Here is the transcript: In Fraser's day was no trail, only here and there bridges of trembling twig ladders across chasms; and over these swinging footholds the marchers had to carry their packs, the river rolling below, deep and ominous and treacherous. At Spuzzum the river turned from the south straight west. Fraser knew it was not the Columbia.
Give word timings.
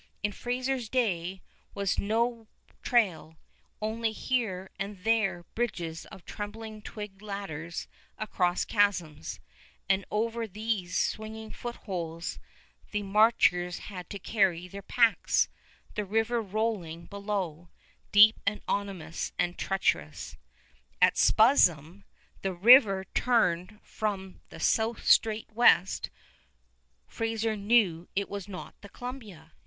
In 0.23 0.31
Fraser's 0.31 0.89
day 0.89 1.43
was 1.75 1.99
no 1.99 2.47
trail, 2.81 3.37
only 3.83 4.13
here 4.13 4.71
and 4.79 5.03
there 5.03 5.43
bridges 5.53 6.07
of 6.07 6.25
trembling 6.25 6.81
twig 6.81 7.21
ladders 7.21 7.87
across 8.17 8.65
chasms; 8.65 9.39
and 9.87 10.03
over 10.09 10.47
these 10.47 10.97
swinging 10.97 11.51
footholds 11.51 12.39
the 12.89 13.03
marchers 13.03 13.77
had 13.93 14.09
to 14.09 14.17
carry 14.17 14.67
their 14.67 14.81
packs, 14.81 15.49
the 15.93 16.03
river 16.03 16.41
rolling 16.41 17.05
below, 17.05 17.69
deep 18.11 18.39
and 18.43 18.61
ominous 18.67 19.31
and 19.37 19.59
treacherous. 19.59 20.35
At 20.99 21.13
Spuzzum 21.15 22.05
the 22.41 22.53
river 22.53 23.05
turned 23.13 23.79
from 23.83 24.41
the 24.49 24.59
south 24.59 25.07
straight 25.07 25.51
west. 25.51 26.09
Fraser 27.05 27.55
knew 27.55 28.09
it 28.15 28.29
was 28.29 28.47
not 28.47 28.73
the 28.81 28.89
Columbia. 28.89 29.53